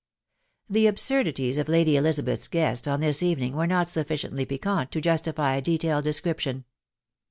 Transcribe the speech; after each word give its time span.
The 0.67 0.87
absurdities 0.87 1.59
of 1.59 1.69
Lady 1.69 1.95
Elizabeth's 1.95 2.47
guests 2.47 2.87
on 2.87 3.01
this 3.01 3.21
evening 3.21 3.53
were 3.55 3.67
not 3.67 3.87
sufficiently 3.87 4.47
piquant 4.47 4.89
to 4.93 4.99
justify 4.99 5.53
a 5.53 5.61
detailed 5.61 6.05
description. 6.05 6.65